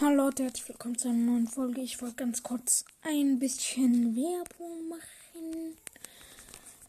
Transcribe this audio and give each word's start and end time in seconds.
Leute, 0.00 0.42
herzlich 0.42 0.68
willkommen 0.68 0.98
zu 0.98 1.08
einer 1.08 1.18
neuen 1.18 1.46
Folge. 1.46 1.80
Ich 1.80 2.02
wollte 2.02 2.16
ganz 2.16 2.42
kurz 2.42 2.84
ein 3.02 3.38
bisschen 3.38 4.14
Werbung 4.16 4.88
machen. 4.88 5.78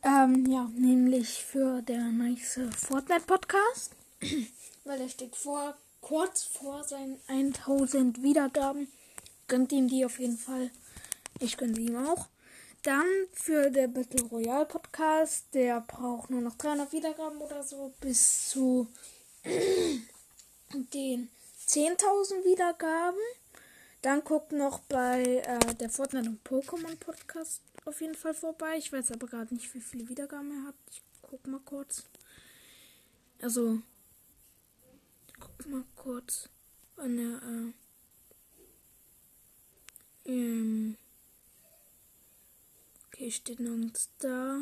Ähm, 0.04 0.52
ja, 0.52 0.70
nämlich 0.76 1.46
für 1.46 1.82
der 1.84 2.02
nice 2.12 2.60
Fortnite 2.76 3.26
Podcast. 3.26 3.92
Weil 4.86 5.02
er 5.02 5.10
steht 5.10 5.36
vor, 5.36 5.78
kurz 6.02 6.44
vor 6.44 6.84
seinen 6.84 7.20
1000 7.28 8.24
Wiedergaben. 8.24 8.88
Gönnt 9.48 9.72
ihm 9.72 9.88
die 9.88 10.04
auf 10.04 10.20
jeden 10.20 10.38
Fall. 10.38 10.72
Ich 11.40 11.58
gönne 11.58 11.76
sie 11.76 11.86
ihm 11.86 11.98
auch. 11.98 12.28
Dann 12.82 13.06
für 13.34 13.70
der 13.70 13.88
Battle 13.88 14.24
Royale 14.26 14.66
Podcast. 14.66 15.46
Der 15.54 15.82
braucht 15.82 16.32
nur 16.32 16.42
noch 16.42 16.56
300 16.56 16.92
Wiedergaben 16.92 17.38
oder 17.38 17.64
so 17.64 17.94
bis 18.02 18.50
zu 18.50 18.88
den 20.74 21.30
10.000 21.68 22.46
Wiedergaben. 22.46 23.20
Dann 24.02 24.24
guckt 24.24 24.52
noch 24.52 24.80
bei 24.82 25.24
äh, 25.24 25.76
der 25.76 25.90
Fortnite 25.90 26.30
und 26.30 26.48
Pokémon 26.48 26.96
Podcast 26.98 27.62
auf 27.86 28.02
jeden 28.02 28.16
Fall 28.16 28.34
vorbei. 28.34 28.78
Ich 28.78 28.92
weiß 28.92 29.12
aber 29.12 29.28
gerade 29.28 29.54
nicht, 29.54 29.74
wie 29.74 29.82
viele 29.82 30.08
Wiedergaben 30.10 30.52
er 30.52 30.68
hat. 30.68 30.76
Ich 30.92 31.02
guck 31.22 31.48
mal 31.48 31.60
kurz. 31.62 32.04
Also, 33.42 33.82
guck 35.40 35.68
mal 35.68 35.84
kurz, 35.96 36.50
wann 36.96 37.18
er, 37.18 37.42
äh, 37.44 37.74
ähm, 40.32 40.98
okay, 43.08 43.30
steht 43.30 43.60
nirgends 43.60 44.10
da. 44.20 44.62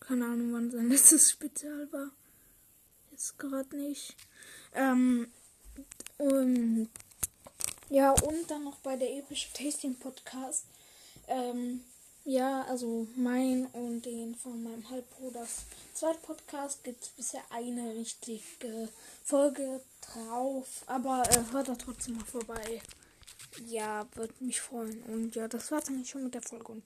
Keine 0.00 0.26
Ahnung, 0.26 0.52
wann 0.52 0.70
sein 0.70 0.88
letztes 0.90 1.30
Spezial 1.30 1.90
war. 1.92 2.10
Jetzt 3.14 3.38
gerade 3.38 3.76
nicht. 3.76 4.16
Ähm, 4.74 5.28
und, 6.18 6.88
ja, 7.90 8.10
und 8.10 8.50
dann 8.50 8.64
noch 8.64 8.78
bei 8.78 8.96
der 8.96 9.16
epische 9.16 9.52
Tasting 9.52 9.94
Podcast. 9.94 10.64
Ähm, 11.28 11.84
ja, 12.24 12.62
also 12.62 13.06
mein 13.14 13.66
und 13.66 14.04
den 14.04 14.34
von 14.34 14.64
meinem 14.64 14.90
Halbbruder 14.90 15.46
zweiten 15.92 16.22
Podcast 16.22 16.82
gibt 16.82 17.04
es 17.04 17.10
bisher 17.10 17.42
eine 17.50 17.94
richtige 17.94 18.88
Folge 19.22 19.80
drauf. 20.00 20.82
Aber 20.86 21.22
äh, 21.30 21.52
hört 21.52 21.68
da 21.68 21.76
trotzdem 21.76 22.16
mal 22.16 22.24
vorbei. 22.24 22.82
Ja, 23.68 24.08
würde 24.14 24.34
mich 24.40 24.60
freuen. 24.60 25.00
Und 25.04 25.36
ja, 25.36 25.46
das 25.46 25.70
war's 25.70 25.86
eigentlich 25.86 26.10
schon 26.10 26.24
mit 26.24 26.34
der 26.34 26.42
Folge 26.42 26.72
und 26.72 26.82